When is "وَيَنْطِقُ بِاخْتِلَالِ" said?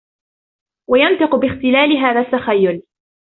0.89-1.97